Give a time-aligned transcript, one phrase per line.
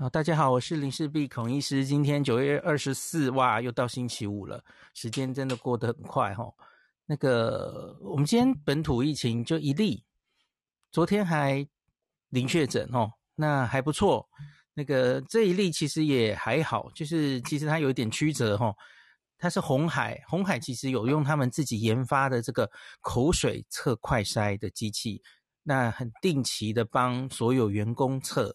[0.00, 1.84] 好，大家好，我是林氏璧孔医师。
[1.84, 6.44] 今天九月二十四，哇，又到星期五了，时间真的过得很快哈。
[7.04, 10.04] 那个，我们今天本土疫情就一例，
[10.92, 11.66] 昨天还
[12.28, 14.24] 零确诊哦，那还不错。
[14.72, 18.72] 那个这一例其实也还好，就是其实它有一点曲折哈。
[19.36, 22.70] 它是红海，红海其实有用他们自己研发的这个
[23.00, 25.20] 口水测快筛的机器，
[25.64, 28.54] 那很定期的帮所有员工测。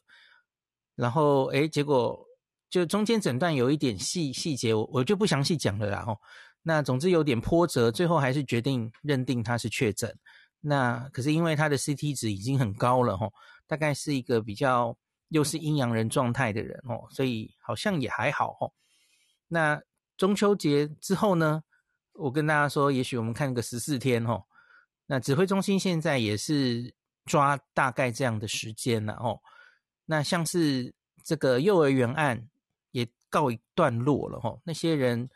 [0.96, 2.24] 然后，诶，结果
[2.70, 6.04] 就中间诊断有一点细细节，我我就不详细讲了啦。
[6.06, 6.18] 吼，
[6.62, 10.16] 那总之有点波折，最后还是决定认定他是确诊。
[10.60, 13.34] 那可是因为他的 CT 值已经很高了，吼，
[13.68, 14.96] 大概是一个比较
[15.30, 18.74] 又是阴阳人状态的人，吼，所以好像也还好，吼。
[19.48, 19.82] 那
[20.16, 21.64] 中秋节之后呢，
[22.14, 24.46] 我跟大家说，也许我们看个十四天，吼。
[25.06, 29.42] 那指挥中心现在也是抓大概这样的时间了，吼。
[30.06, 30.94] 那像是
[31.24, 32.50] 这个幼儿园案
[32.92, 35.30] 也告一段落了齁，那些人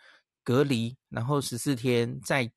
[0.44, 2.52] 隔离，然后十四天再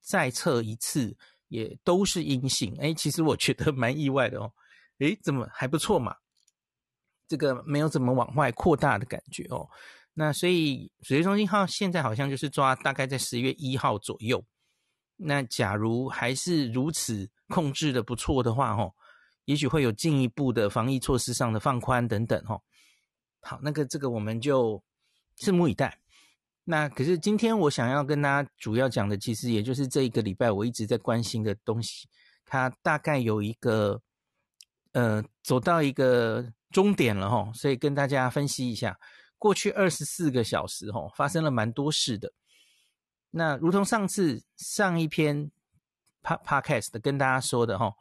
[0.00, 1.16] 再测一次，
[1.48, 2.74] 也都是阴性。
[2.78, 4.52] 诶，其实我觉得蛮意外的哦。
[4.98, 6.16] 诶，怎么还不错嘛？
[7.26, 9.68] 这个没有怎么往外扩大的感觉哦。
[10.12, 14.44] 那所以水中心号现在好像就是抓大概在十月一号左右。
[15.16, 18.94] 那假如还是如此控制的不错的话，吼。
[19.44, 22.60] 也许会有进一步的防疫措施上的放宽等等，哈。
[23.40, 24.82] 好，那个这个我们就
[25.38, 25.98] 拭目以待。
[26.64, 32.08] 那可是今天我想要跟大家主要讲的，其实也就是这一个礼拜我一直在关心的东西，
[32.46, 34.00] 它大概有一个
[34.92, 37.52] 呃走到一个终点了，哈。
[37.52, 38.98] 所以跟大家分析一下，
[39.36, 42.32] 过去二十四个小时，哈，发生了蛮多事的。
[43.30, 45.50] 那如同上次上一篇
[46.22, 47.92] podcast 的跟大家说的，哈。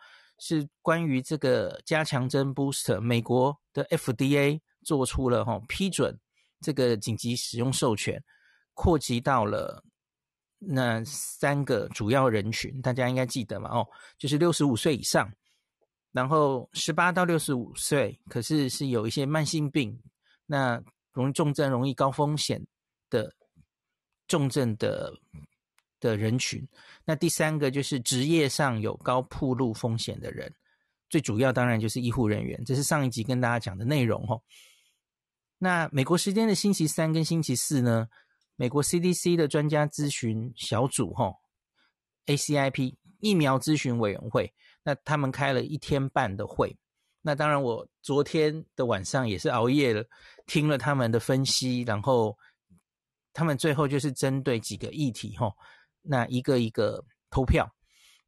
[0.46, 6.20] 是关于这个加强针 booster，美国的 FDA 做出了哈批准
[6.60, 8.22] 这个紧急使用授权，
[8.74, 9.82] 扩及到了
[10.60, 13.70] 那三个主要人群，大家应该记得嘛？
[13.70, 13.88] 哦，
[14.18, 15.32] 就是六十五岁以上，
[16.12, 19.98] 然后十八到六十五岁，可是是有一些慢性病，
[20.46, 20.84] 那
[21.14, 22.62] 容易重症、容易高风险
[23.10, 23.34] 的
[24.28, 25.14] 重症的。
[26.10, 26.68] 的人群，
[27.06, 30.54] 那第三个就是职业上有高暴露风险的人，
[31.10, 34.42] 最主要当然就是医护人员，这是上一集跟大家讲的内容哦。
[35.58, 38.08] 那美国时间的星期三跟星期四呢，
[38.58, 41.34] 美国 CDC 的专家咨询小组哈
[42.26, 44.54] ，ACIP 疫苗咨询委员会，
[44.84, 46.78] 那他们开了一天半的会。
[47.26, 50.04] 那当然，我昨天的晚上也是熬夜了，
[50.46, 52.38] 听了他们的分析，然后
[53.32, 55.50] 他们最后就是针对几个议题哈。
[56.04, 57.74] 那一个一个投票，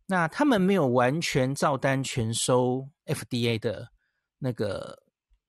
[0.07, 3.87] 那他们没有完全照单全收 FDA 的
[4.39, 5.03] 那个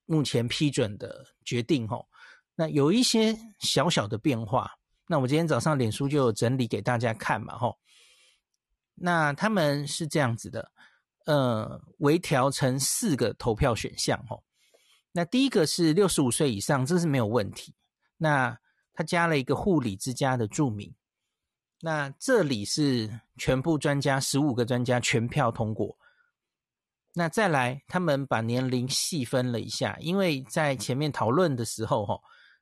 [0.04, 2.06] 目前批准的决定吼，
[2.54, 4.70] 那有一些小小的变化。
[5.06, 7.78] 那我今天早上脸书就整理给大家看嘛吼。
[8.94, 10.72] 那他们是这样子的，
[11.26, 14.42] 呃，微调成四个投票选项吼。
[15.12, 17.74] 那第一个是六十五岁以上，这是没有问题。
[18.16, 18.58] 那
[18.92, 20.92] 他加了一个护理之家的注明。
[21.80, 25.96] 那这里是全部专家，十五个专家全票通过。
[27.14, 32.18] 那再来，他们把年龄细分了一下，因为在前面讨论的时候，哈，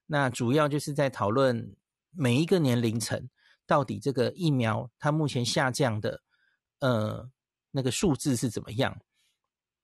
[0.06, 1.76] 那主要就是在讨论
[2.10, 3.28] 每一个年龄层
[3.66, 6.20] 到底这个疫苗它目前下降的，
[6.80, 7.28] 呃，
[7.70, 8.97] 那个数字是怎么样。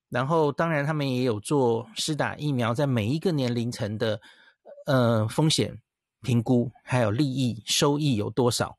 [0.09, 4.21] 然后，当然他们也有做施打疫苗在每一个年龄层的，
[4.87, 5.81] 呃，风险
[6.21, 8.77] 评估，还有利益收益有多少。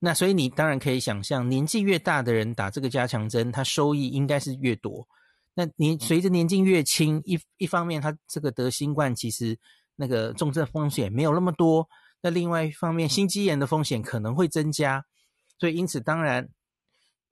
[0.00, 5.06] 那所以你当然可以想象，年纪越大的人打这个加强针，他收益应该是越多。
[5.54, 9.58] 那年随着年纪越轻，一一方面他这个得新冠其实
[9.96, 11.88] 那个重症风险没有那么多，
[12.20, 15.04] 那另外一方面心肌炎的风险可能会增加。
[15.58, 16.48] 所以因此当然，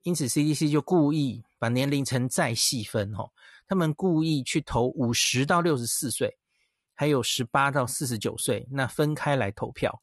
[0.03, 3.31] 因此 CDC 就故意把年龄层再细分哦，
[3.65, 6.37] 他们故意去投五十到六十四岁，
[6.93, 10.01] 还有十八到四十九岁，那分开来投票。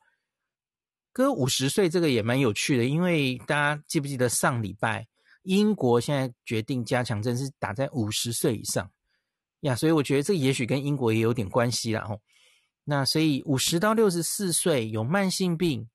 [1.14, 5.06] 哥五十岁这个也蛮有趣的，因为大家记不记得上礼拜
[5.44, 8.90] 英国现在决定加强针是打在五十岁以上
[9.60, 12.20] 呀，所以我觉得这也许跟英国也有点关系啦吼。
[12.82, 15.88] 那所以五十到六十四岁有慢性病，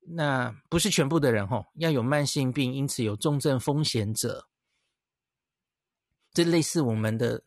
[0.00, 4.48] 那不是全部的人吼，要有慢性病，因此有重症风险者，
[6.32, 7.44] 这类似我们的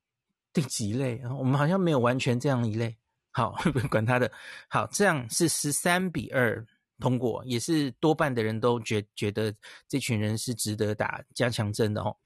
[0.54, 1.34] 第几类啊？
[1.36, 2.96] 我们好像没有完全这样一类。
[3.38, 4.28] 好， 不管他的。
[4.68, 6.66] 好，这样是十三比二
[6.98, 9.54] 通过，也是多半的人都觉觉得
[9.86, 12.16] 这群人是值得打加强针的哦。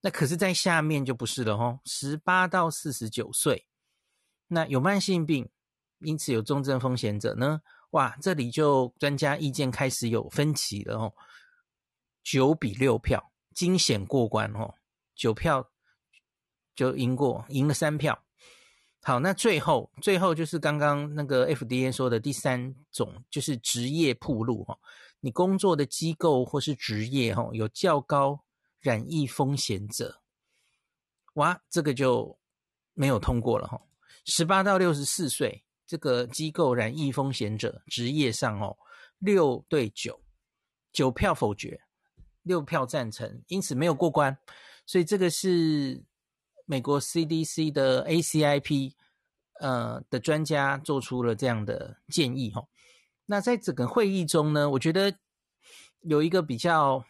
[0.00, 1.80] 那可是，在下面就不是了哦。
[1.84, 3.66] 十八到四十九岁，
[4.46, 5.50] 那有慢性病，
[5.98, 7.60] 因此有重症风险者呢？
[7.90, 11.12] 哇，这里就专家意见开始有分歧了哦。
[12.24, 14.76] 九比六票，惊险过关哦，
[15.14, 15.70] 九票
[16.74, 18.24] 就赢过，赢了三票。
[19.08, 24.78] 好，那最后最后就是刚刚那个 FDA 说的第三种，就是职业暴露哈，
[25.20, 28.44] 你工作的机构或是职业哈有较高
[28.80, 30.20] 染疫风险者，
[31.36, 32.38] 哇，这个就
[32.92, 33.80] 没有通过了哈。
[34.26, 38.76] 十八到六十四岁这个机构染疫风险者，职业上哦，
[39.20, 40.20] 六对九，
[40.92, 41.80] 九票否决，
[42.42, 44.36] 六票赞成，因此没有过关。
[44.84, 46.04] 所以这个是
[46.68, 48.92] 美国 CDC 的 ACIP
[49.58, 52.62] 呃的专家做出了这样的建议哈。
[53.24, 55.18] 那在整个会议中呢，我觉得
[56.02, 57.02] 有一个比较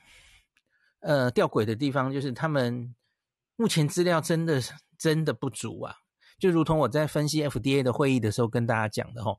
[1.01, 2.95] 呃吊诡的地方，就是他们
[3.57, 4.63] 目前资料真的
[4.97, 5.97] 真的不足啊。
[6.39, 9.37] 就如同我在分析 FDA 的会议的时候跟大家讲的吼，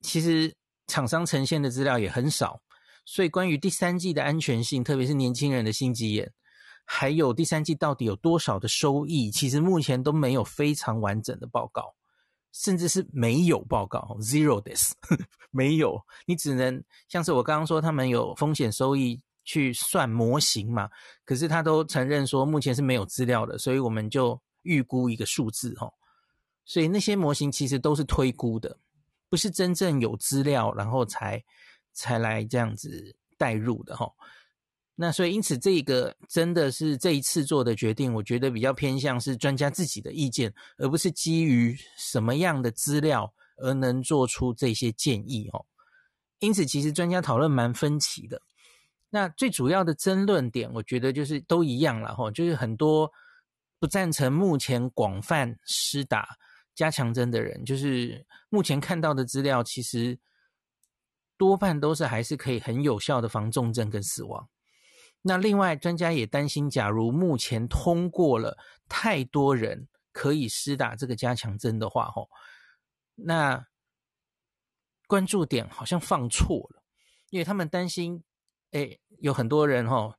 [0.00, 0.52] 其实
[0.88, 2.60] 厂商呈现的资料也很少，
[3.04, 6.32] 所以关于第三季的安全性，特别是年轻人的心肌炎，
[6.86, 11.94] 还有第三季到底有多少的收益，其实目前都没有非常完整的报告，
[12.52, 14.94] 甚至是没有报告，zero this，
[15.50, 20.88] 没有，你只能像是我刚刚说，他们有风险收益去算模型嘛，
[21.26, 24.40] 可是他都承认说目前是没有资料的，所以我们就。
[24.68, 25.88] 预估一个数字哈，
[26.64, 28.76] 所以那些模型其实都是推估的，
[29.28, 31.40] 不是真正有资料然后才
[31.92, 34.10] 才来这样子带入的哈。
[34.96, 45.64] 那所以因此这个真的是这一次做的决定，我觉得比较偏向是专家自己的意见，而不是基于什么样的资料而能做出这些建议哦。
[46.40, 48.40] 因此其实专家讨论蛮分歧的。
[49.10, 53.12] 那最主要的争论点，我觉得就是都一样了哈，就是很多。
[53.78, 56.26] 不赞成目前广泛施打
[56.74, 60.18] 加强针的人，就是目前看到的资料，其实
[61.36, 64.48] 多半都是还是可以很有效的防重症跟死亡。
[65.26, 68.56] 那另外，专家也担心，假如目前通过了
[68.88, 72.28] 太多人可以施打这个加强针的话，吼，
[73.16, 73.66] 那
[75.08, 76.82] 关注点好像放错了，
[77.30, 78.22] 因为他们担心，
[78.70, 80.14] 诶，有很多人，吼。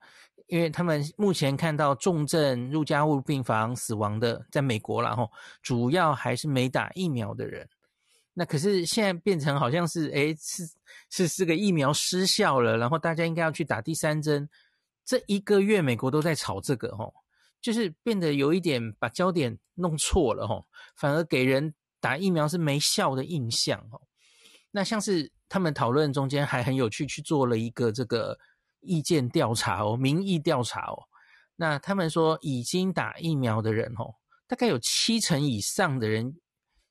[0.47, 5.29] 因为他们目前看到重症入加护病房死亡的，在美国啦吼，
[5.61, 7.67] 主要还是没打疫苗的人。
[8.33, 10.63] 那可是现在变成好像是，诶，是
[11.09, 14.49] 是是个疫苗失效了，然后大家应该要去打第三针。
[15.07, 17.11] 这一个月美国都在炒这个吼，
[17.59, 24.01] 就是变得有一点把焦点弄错了吼，反而给人打疫苗是没效的印象吼。
[24.69, 28.37] 那像是他们讨论中间还很有趣，去做了一个这个。
[28.81, 31.09] 意见调查哦，民意调查哦，
[31.57, 34.15] 那他们说已经打疫苗的人哦，
[34.47, 36.39] 大概有七成以上的人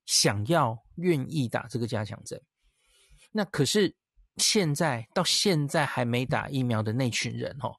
[0.05, 2.43] 想要愿意打这个加强针。
[3.31, 3.95] 那可是
[4.37, 7.73] 现在到现在还没打疫苗的那群人哦，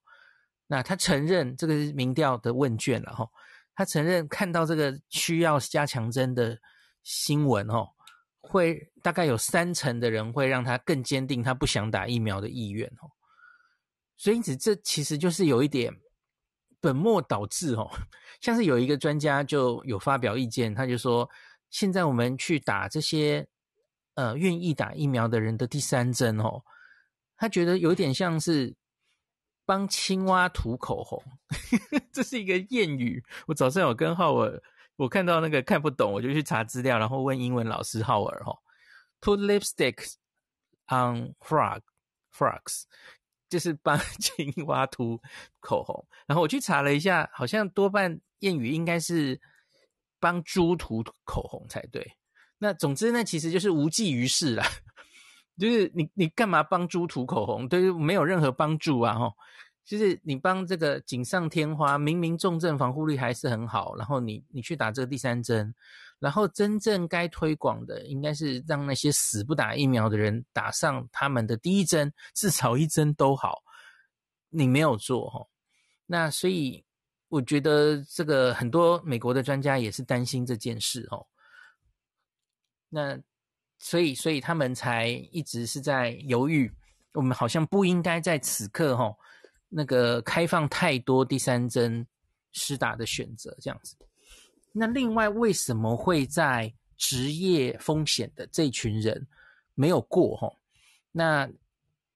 [0.68, 3.28] 那他承认这个是民调的问卷了哈，
[3.74, 6.60] 他承认看到这个需要加强针的
[7.04, 7.88] 新闻哦，
[8.42, 13.08] 会大概有三成的人会让他更坚定他不想打疫苗的意愿哦。
[14.18, 15.94] 所以因此，这其实就是有一点
[16.82, 17.90] 本末倒置哦。
[18.42, 21.30] 像是有一个专家就有发表意见，他就说，
[21.70, 23.48] 现在我们去打这些
[24.16, 26.64] 呃愿意打疫苗的人的第三针哦，
[27.38, 28.76] 他觉得有点像是
[29.68, 31.22] 帮青蛙涂口红。
[32.12, 33.24] 这是一个谚语。
[33.46, 34.64] 我早上有跟浩尔，
[34.96, 38.58] 我看到那个看不懂，我就去查资料，然后问英文老师浩尔哈
[39.22, 40.14] ，Put lipstick
[40.88, 41.82] on frog
[42.34, 42.84] frogs。
[43.50, 45.22] 就是帮 青蛙涂
[45.62, 49.40] 口红，然后我去查了一下，好像多半谚语应该是
[50.20, 52.06] 帮猪涂口红才对。
[52.58, 54.66] 那总之呢，其实就是无济于事啦，
[55.58, 59.14] 就是你你干嘛帮猪涂口红，对，没有任何帮助啊！
[59.18, 59.34] 吼，
[59.88, 65.74] 就是你帮这个锦上添花，明明重症防护力还是很好，然后你你去打这个第三针。
[66.20, 73.64] 然后真正该推广的，应该是让那些死不打疫苗的人打上他们的第一针，至少一针都好。
[74.50, 75.48] 你没有做齁，
[76.06, 76.84] 那所以
[77.30, 81.26] 我觉得这个很多美国的专家也是担心这件事哦。
[82.90, 83.20] 那
[83.78, 86.74] 所以所以他们才一直是在犹豫，
[87.14, 89.16] 我们好像不应该在此刻齁，
[89.70, 92.06] 那个开放太多第三针
[92.52, 93.96] 施打的选择这样子。
[94.72, 99.28] 那另外为什么会在职业风险的这群人
[99.76, 100.56] 没有过齁？
[101.12, 101.50] 那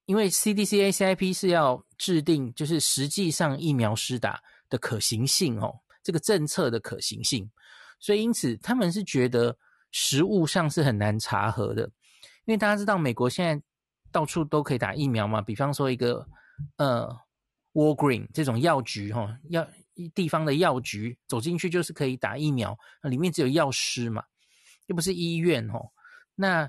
[0.06, 7.50] 因为 CDC ACIP 是要制定就是实际上疫苗施打的可行性哦，这个政策的可行性，
[8.00, 9.56] 所以因此他们是觉得
[9.90, 11.82] 实物上是很难查核的，
[12.44, 13.64] 因为大家知道美国现在
[14.10, 16.26] 到处都可以打疫苗嘛，比方说一个
[16.76, 17.08] 呃
[17.72, 19.66] Walgreen 这种药局哈，药
[20.14, 24.24] 地方的药局走进去就是可以打疫苗，里面只有药师嘛，
[24.86, 25.90] 又不是医院哦。
[26.34, 26.68] 那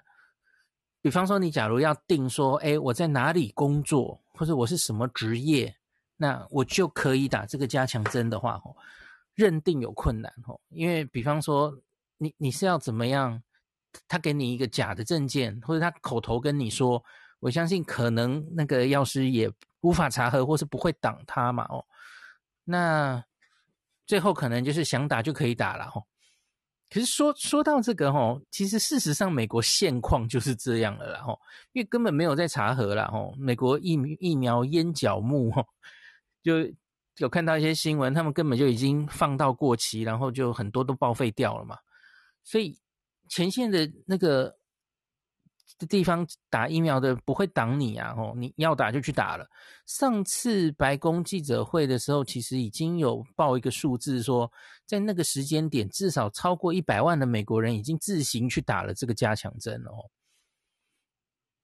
[1.02, 5.76] 比方说你假如要定说，哎，我在哪里工作，或者我是什么职业，
[6.18, 8.76] 那我就可以打这个加强针的话，吼，
[9.36, 11.78] 认定有困难吼，因为比方说。
[12.20, 13.44] 你你是要怎么样？
[14.08, 17.04] 他给你一个假的证件，或者他口头跟你说，
[17.42, 19.52] 我相信可能那个药师也
[19.84, 21.64] 无法查核，或是不会挡他嘛。
[21.70, 21.86] 哦，
[22.66, 23.24] 那
[24.06, 25.86] 最后可能就是想打就可以打了。
[25.96, 26.04] 哦，
[26.90, 31.24] 可是说说到这个，哦，其实事实上美国现况就是这样了啦。
[31.26, 31.40] 哦，
[31.74, 33.06] 因为根本没有在查核了。
[33.06, 35.66] 哦，美国疫疫苗烟脚目，哦，
[36.42, 36.54] 就
[37.18, 41.78] 有看到一些新闻，他们根本就已经放到过期，然后就很多都报废掉了嘛。
[42.44, 42.78] 所以
[43.30, 44.56] 前线的那个
[45.88, 48.14] 地方打疫苗的不会挡你啊！
[48.18, 49.46] 哦，你要打就去打了。
[49.86, 54.52] 上次白宫记者会的时候，其实已经有报一个数字，说
[54.86, 60.10] 在那个时间点，至少超过一百万的美国人已经自行去打了这个加强针了哦。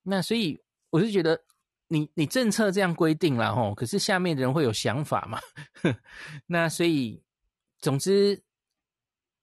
[0.04, 1.40] 那所以我是觉得
[1.88, 5.40] 你，你政策这样规定了吼，可是下面的人会有想法嘛？
[6.48, 7.24] 那所以
[7.80, 8.44] 总之。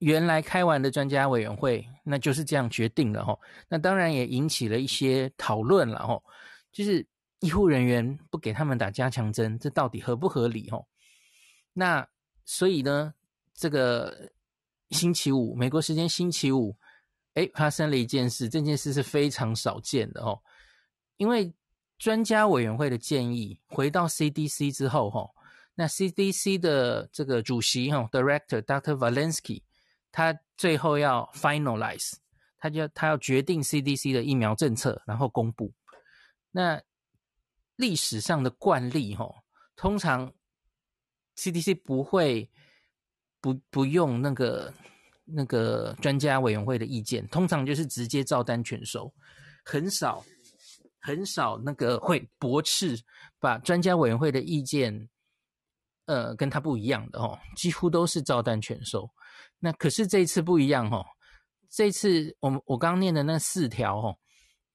[0.00, 3.40] 原来开完的专家委员会，那就是这样决定了吼。
[3.68, 6.22] 那当然也引起了一些讨论了吼。
[6.70, 7.04] 就是
[7.40, 10.86] 医护人员不给他们打加强针，这到底合不合理吼？
[11.72, 12.06] 那
[12.44, 13.14] 所以呢，
[13.54, 14.30] 这个
[14.90, 16.76] 星期五，美国时间星期五，
[17.34, 18.48] 哎，发生了一件事。
[18.48, 20.42] 这件事是非常少见的吼。
[21.16, 21.52] 因为
[21.98, 25.34] 专家委员会的建议回到 CDC 之后吼，
[25.74, 28.94] 那 CDC 的这个主席吼，Director Dr.
[28.94, 29.62] Valensky。
[30.16, 32.14] 他最后要 finalize，
[32.56, 35.74] 他就他要决定 CDC 的疫苗政策，然后公布。
[36.52, 36.80] 那
[37.76, 39.34] 历史上的惯例，吼，
[39.76, 40.32] 通常
[41.36, 42.50] CDC 不会
[43.42, 44.72] 不不用那个
[45.26, 49.12] 那个专家委员会的意见，通常就是直接照单全收，
[49.66, 50.24] 很少
[50.98, 52.98] 很少那个会驳斥，
[53.38, 55.10] 把专家委员会的意见，
[56.06, 59.10] 呃，跟他不一样的哦，几乎都是照单全收。
[59.58, 61.04] 那可是这一次不一样哦，
[61.70, 64.18] 这次我们我刚念的那四条哦，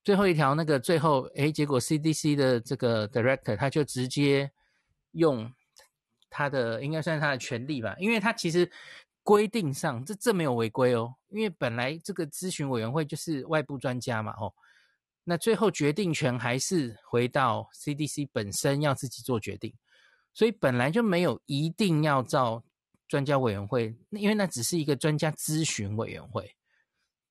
[0.03, 4.51] 最后一条那个最后诶，结果 CDC 的这个 Director 他就直接
[5.11, 5.53] 用
[6.29, 8.69] 他的应该算是他的权利吧，因为他其实
[9.23, 14.51] 规定上这这没有违规哦，因为本来这个咨询委员会就是外部专家嘛哦，
[15.23, 19.71] 那最后决定权还是回到 CDC 本身要自己做决定，
[20.33, 22.63] 所以本来就没有一定要照。
[23.12, 26.56] 专家委员会，因为那只是一个专家咨询委员会，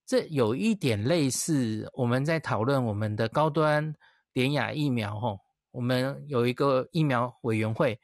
[0.04, 3.94] 这有一点类似我们在讨论我们的高端
[4.30, 7.98] 典雅疫苗吼，我们有一个疫苗委员会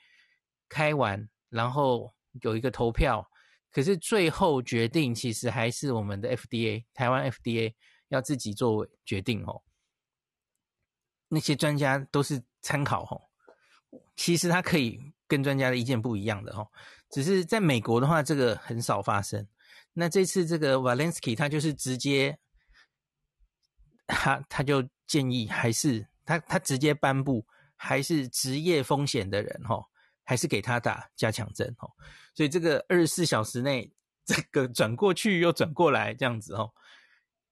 [0.70, 3.22] 开完，然后有一个投票，
[3.70, 7.74] 可是最后决定其实还是我们的 FDA 台湾 FDA
[8.08, 9.62] 要自己做决定哦。
[11.28, 13.28] 那些专家都是参考吼，
[14.16, 16.72] 其实他可以跟专家的意见不一样的吼。
[17.10, 19.46] 只是在美国的话，这个很少发生。
[19.92, 22.38] 那这次这个 Valensky 他就是直接，
[24.06, 27.46] 他他就建议还是他他直接颁布，
[27.76, 29.82] 还是职业风险的人哈，
[30.22, 31.88] 还是给他打加强针哈。
[32.34, 33.90] 所以这个二十四小时内，
[34.24, 36.70] 这个转过去又转过来这样子哦，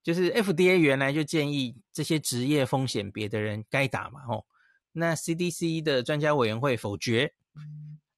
[0.02, 4.44] 就是 FDA 原来就建议这些职业风险别的人该打嘛哦，
[4.92, 7.32] 那 CDC 的专家委员会否决。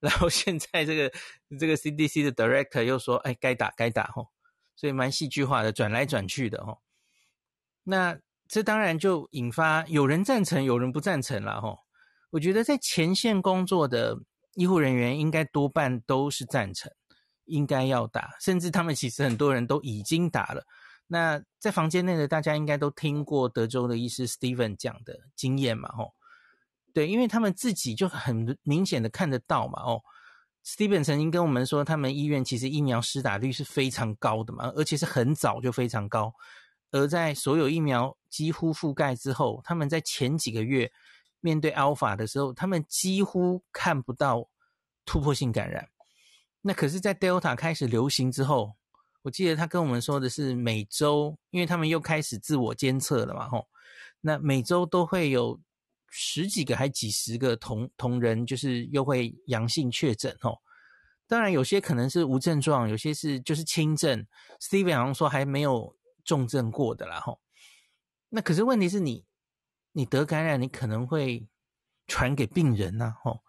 [0.01, 1.13] 然后现在这个
[1.59, 4.29] 这个 CDC 的 Director 又说：“哎，该打该打吼。”
[4.77, 6.83] 所以蛮戏剧化的，转来转去的吼。
[7.85, 11.81] 那这当然就引发有人赞成，有人不赞成了吼。
[12.31, 14.19] 我觉得在前线工作的
[14.55, 16.93] 医护人员应该多半都是赞成，
[17.47, 20.67] 应该要打，甚至他们其实很多人都已经打了。
[21.07, 26.13] 那在房间内的大家应该都听过德州的医师 Steven 讲的经验嘛吼。
[26.97, 30.01] 对，因为他们自己就很明显的看得到嘛，哦
[30.65, 36.33] ，Steven 曾经跟我们说，他们医院其实疫苗施打率是非常高的嘛，而且是很早就非常高，
[36.93, 40.91] 而在所有疫苗几乎覆盖之后，他们在前几个月
[41.41, 44.49] 面对 Alpha 的时候，他们几乎看不到
[45.05, 45.87] 突破性感染。
[46.63, 48.73] 那可是，在 Delta 开始流行之后，
[49.21, 53.69] 我记得他跟我们说的是每周，因为他们又开始自我监测了嘛，吼，
[54.23, 55.61] 那每周都会有。
[56.19, 60.57] 十几个还几十个同同仁，就是又会阳性确诊哦。
[61.27, 64.27] 当然有些可能是无症状，有些是就是轻症。
[64.59, 65.95] Steven 好像说还没有
[66.25, 67.39] 重症过的啦，吼。
[68.31, 69.27] 那可是问题是你，
[69.93, 71.47] 你得感染，你可能会
[72.07, 73.43] 传给病人呐，吼。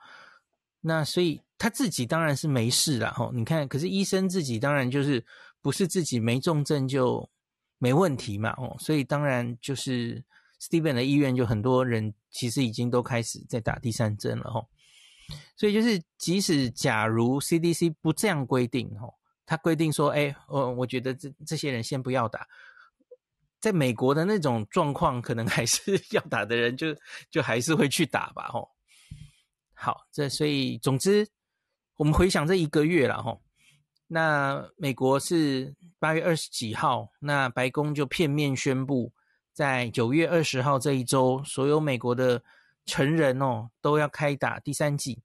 [0.81, 3.31] 那所以他自己当然是没事啦，吼。
[3.31, 5.25] 你看，可是医生自己当然就是
[5.61, 7.29] 不是自己没重症就
[7.77, 8.75] 没问题嘛，哦。
[8.77, 10.21] 所以当然就是
[10.61, 14.67] Steven 的医院就很多人其实已经都开始在打第三针了，吼。
[15.55, 19.15] 所以就是即使假如 CDC 不这样规定，吼。
[19.49, 22.45] 他规定说：“哎，我我觉得这这些人先不要打，
[23.61, 26.87] 在美国的那种状况，可能还是 要打的人就
[27.29, 28.69] 就还是会去打吧。”吼，
[29.73, 31.25] 好，这所以总之，
[31.95, 33.41] 我们回想这一个月了，吼，
[34.07, 39.13] 那美国是八月二十几号，那白宫就片面宣布，
[39.57, 42.43] 在九月二十号这一周，所有美国的
[42.85, 45.23] 成人哦都要开打第三剂。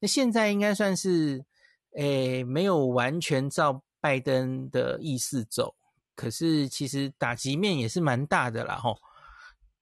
[0.00, 1.44] 那现在应该算是。
[1.94, 5.74] 诶，没有完全照拜登的意思走，
[6.16, 8.98] 可是其实打击面也是蛮大的啦，吼。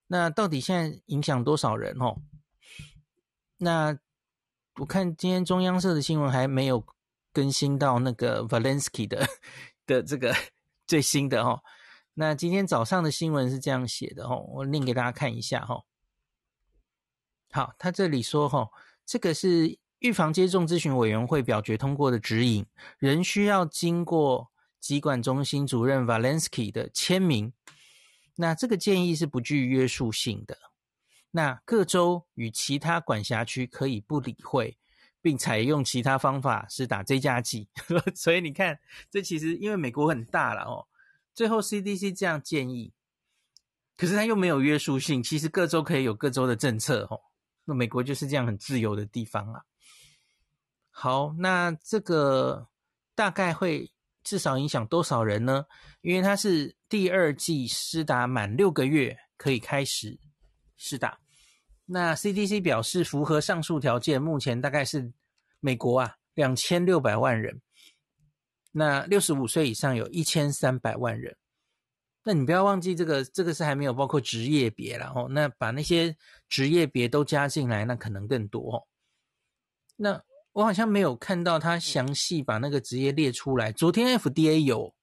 [0.09, 1.97] 那到底现在影响多少人？
[2.01, 2.21] 吼，
[3.59, 3.97] 那
[4.81, 6.85] 我看今天中央社的新闻还没有
[7.33, 9.25] 更新到那个 Valensky 的
[9.87, 10.35] 的这个
[10.89, 11.61] 最新的吼。
[12.15, 15.87] 那今天早上的新闻是这样写的吼，我念给大家看一下吼。
[17.51, 18.71] 好，他这里说吼，
[19.05, 19.79] 这个是。
[20.01, 22.65] 预防接种咨询委员会表决通过的指引，
[22.99, 24.51] 仍需要经过
[24.81, 27.53] 疾管中心主任 Valensky 的签名。
[28.37, 30.57] 那这个建议是不具约束性的。
[31.33, 34.79] 那各州与其他管辖区可以不理会，
[35.21, 37.69] 并采用其他方法是打追加剂。
[38.17, 40.89] 所以你看，这其实因为美国很大了哦。
[41.41, 42.93] 最后 CDC 这样建议，
[43.97, 45.23] 可是它又没有约束性。
[45.23, 47.19] 其实各州可以有各州的政策哦。
[47.65, 49.63] 那美国就是这样很自由的地方啊。
[50.91, 52.69] 好，那这个
[53.15, 53.91] 大概会
[54.23, 55.65] 至少影响多少人呢？
[56.03, 60.21] 因为它是第二剂施打满六个月可以开始
[60.77, 61.21] 施打。
[61.87, 65.11] 那 CDC 表示符合上述条件，目前大概是
[65.61, 67.63] 美国啊两千六百万人。
[68.73, 71.37] 那六十五岁以上有一千三百万人。
[72.23, 76.17] 那你不要忘记这个，这个是还没有包括职业别，然后那把那些
[76.49, 78.87] 职业别都加进来，那可能更多哦。
[79.97, 83.73] 那我好像没有看到他详细把那个职业列出来。
[83.73, 84.95] 昨天 FDA 有，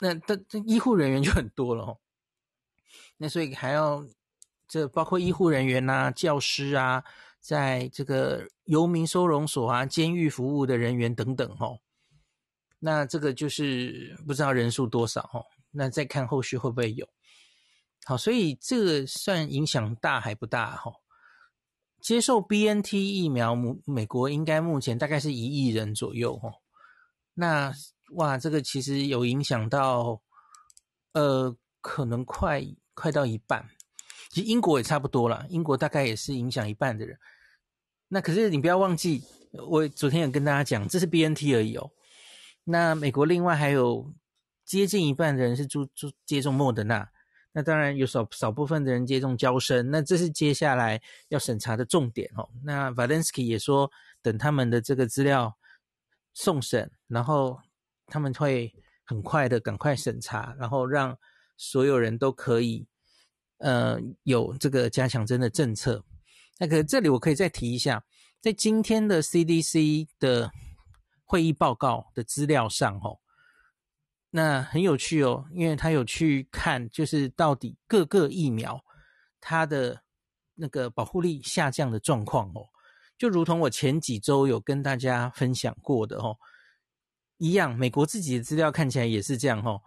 [0.00, 1.98] 那这这医护人员就很多了哦。
[3.16, 4.04] 那所以还要
[4.68, 7.04] 这包括医护人员呐、啊、教师啊，
[7.42, 11.80] 在这个游民收容所啊、监狱服务的人员等等哦。
[12.78, 15.44] 那这个就是不知道人数多少哦。
[15.72, 17.08] 那再看后续会不会有。
[18.04, 20.92] 好，所以这个算影响大还不大哈？
[22.00, 26.54] 接受 BNT 疫苗，美美国应该目前大概是一亿人左右哦。
[27.34, 27.72] 那
[28.14, 30.20] 哇，这个其实有影响到，
[31.12, 32.62] 呃，可能快
[32.94, 33.68] 快到一半。
[34.30, 37.16] 其实英国也差不多了，英国大概也是影响一半的人。
[38.14, 39.22] 那可是你不要忘记，
[39.52, 41.90] 我昨天有跟大家讲，这是 BNT 而已哦。
[42.64, 44.12] 那美国另外还有
[44.66, 47.10] 接近一半的人是注注接种莫德纳。
[47.52, 52.50] 那当然有少少部分的人接种娇生，那这是接下来要审查的重点哦。
[52.64, 55.56] 那 Valensky 也说，等他们的这个资料
[56.34, 57.62] 送审，然后
[58.08, 61.18] 他们会很快的赶快审查，然后让
[61.56, 62.86] 所有人都可以
[63.56, 66.04] 呃有这个加强针的政策。
[66.62, 68.04] 那个这里我可以再提一下，
[68.40, 70.48] 在今天的 CDC 的
[71.24, 73.18] 会议报告的资料上，哦。
[74.30, 78.80] 那很有趣哦，因为他有去看，就是到底各个疫苗
[79.40, 80.04] 它的
[80.54, 82.64] 那个保护力下降的状况哦，
[83.18, 86.38] 就如同我前几周有跟大家分享过的哦，
[87.38, 89.82] 一样，美国自己的资料看起来也是这样哦，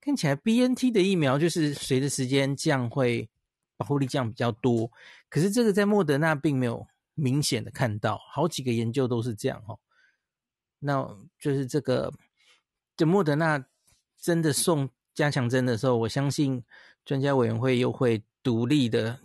[0.00, 3.28] 看起来 BNT 的疫苗就是随着时间降会
[3.76, 4.90] 保护力降比较多，
[5.28, 9.78] 可是这个在莫德纳并没有明显的看到，好几个研究都是这样哦，
[10.78, 11.08] 那
[11.38, 12.12] 就是这个
[12.96, 13.64] 这莫德纳。
[14.16, 16.64] 真的送加强针的时候，我相信
[17.04, 19.20] 专家委员会又会独立的，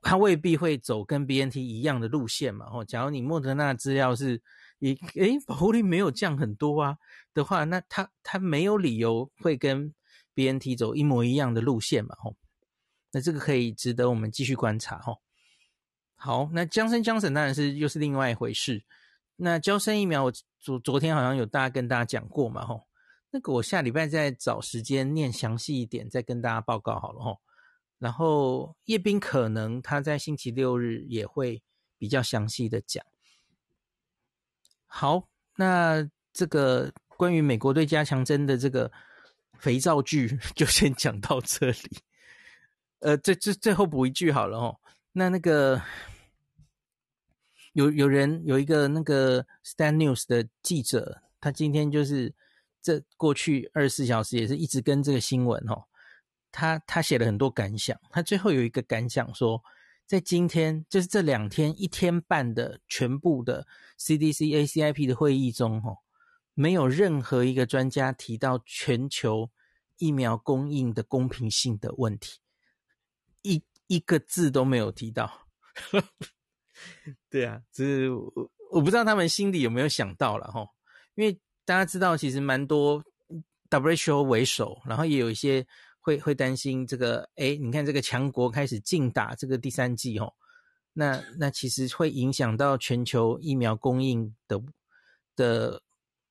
[0.00, 2.64] 他未必会走跟 BNT 一样的路线嘛。
[2.72, 4.40] 哦，假如你莫德纳资料是
[4.78, 6.96] 你诶保护力没有降很多啊
[7.32, 9.92] 的话，那他他没有理由会跟
[10.36, 12.14] BNT 走一模一样的路线嘛。
[12.22, 12.36] 哦，
[13.14, 15.00] 那这个可以值得我们继续观察。
[15.06, 15.20] 哦，
[16.16, 18.82] 好，那江生江省当然是又是另外一回事。
[19.36, 22.66] 那娇生疫苗，我昨昨天好像有大家跟大家讲过嘛。
[22.66, 22.88] 吼。
[23.30, 27.40] 那个我下礼拜再找时间念详细一点，再跟大家报告好了吼。
[28.00, 31.62] 然后叶斌可能他在星期六日也会
[31.96, 33.04] 比较详细的讲。
[34.86, 38.90] 好，那这个关于美国对加强针的这个
[39.58, 41.98] 肥皂剧 就先讲到这里。
[43.04, 44.80] 呃，最最最后补一句好了哦。
[45.12, 45.82] 那那个
[47.74, 52.34] 有有人有一个那个 Stat News 的记者，他今天就是
[52.80, 55.84] 这过去二十四小时也是一直跟这个新闻哦。
[56.50, 59.62] 他他写了很多感想，他最后有一个感想说，
[60.06, 63.66] 在今天就是这两天一天半的全部的
[63.98, 65.98] CDC ACIP 的会议中哦，
[66.54, 69.50] 没有任何一个专家提到全球
[69.98, 72.40] 疫苗供应的公平性的问题。
[73.94, 75.30] 一个字都没有提到，
[77.30, 78.10] 对啊，只是
[78.72, 80.66] 我不知道他们心里有没有想到了哈，
[81.14, 81.32] 因为
[81.64, 83.00] 大家知道其实蛮多
[83.70, 85.64] WHO 为首，然后也有一些
[86.00, 90.34] 会会担心这个，诶，你看这个强国开始竞打这个第三季哦，
[90.92, 94.60] 那那其实会影响到全球疫苗供应的
[95.36, 95.80] 的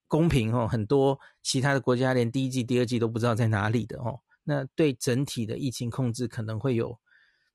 [0.10, 7.00] 公平哦，很多其他的国家连第一季、第二季都不知道在哪里的哦，那对整体的疫情控制可能会有。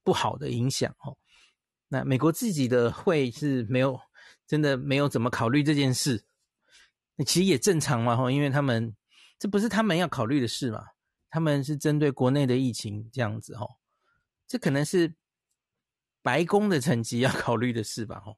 [0.08, 1.14] 不好的影响哦，
[1.88, 4.00] 那美国自己的会是没有
[4.46, 6.24] 真的没有怎么考虑这件事，
[7.14, 8.96] 那其实也正常嘛哈，因为他们
[9.38, 10.82] 这不是他们要考虑的事嘛，
[11.28, 13.66] 他们是针对国内的疫情这样子哈，
[14.46, 15.12] 这可能是
[16.22, 18.34] 白宫的层级要考虑的事吧哈。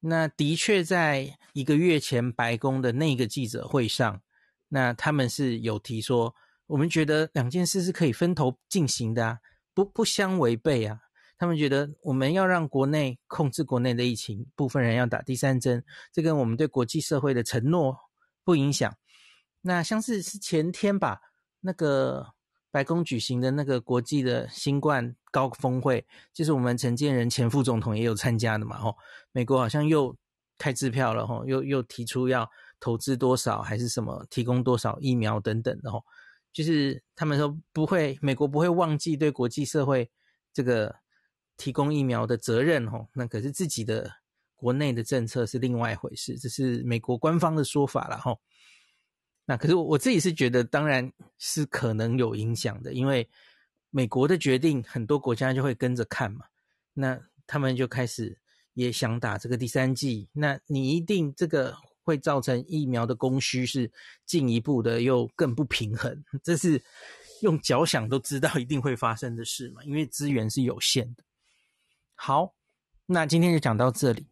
[0.00, 4.20] 那的确在一个月前白宫的那个记者会上，
[4.68, 6.34] 那他们是有提说，
[6.66, 9.38] 我们觉得两件事是可以分头进行的啊。
[9.74, 11.00] 不不相违背啊！
[11.38, 17.96] 他们觉得我们要让国内控制国内的疫情，部分人要打第三针，这跟我们对国际社会的承诺
[18.44, 18.94] 不影响。
[19.62, 21.20] 那像是是前天吧，
[21.60, 22.34] 那个
[22.70, 28.78] 白宫举行的那个国际的新冠高峰会，就是我们陈建仁前副总统也有参加的嘛。
[28.78, 28.96] 吼，
[29.32, 30.16] 美国好像又
[30.58, 36.04] 开支票了，吼，又又提出要投资多少，还是什么提供多少疫苗等等的，吼。
[36.52, 40.10] 就是他们说不会，美国不会忘记对国际社会
[40.52, 40.94] 这个
[41.56, 43.08] 提供疫苗的责任哦。
[43.14, 44.10] 那可是自己的
[44.54, 48.36] 国内的政策是另外一回事，这是美国官方的说法了哈。
[49.44, 53.28] 那可是我自己是觉得，当然是可能有影响的，因为
[53.90, 56.44] 美国的决定，很多国家就会跟着看嘛。
[56.92, 58.38] 那他们就开始
[58.74, 61.76] 也想打这个第三剂，那你一定这个。
[62.02, 63.90] 会造成疫苗的供需是
[64.26, 66.82] 进一步的又更不平衡，这是
[67.40, 71.22] 用脚想都知道一定会发生的事嘛，因为资源是有限的。
[72.14, 72.54] 好，
[73.06, 74.26] 那今天就讲到这里。